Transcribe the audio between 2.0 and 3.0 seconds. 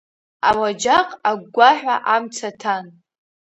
амца ҭан.